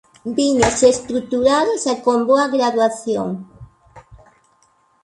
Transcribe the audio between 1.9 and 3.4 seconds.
e con boa graduación.